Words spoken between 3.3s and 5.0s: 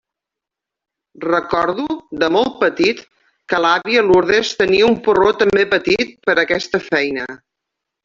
que l'àvia Lourdes tenia un